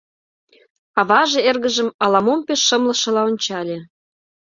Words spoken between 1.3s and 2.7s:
эргыжым ала-мом пеш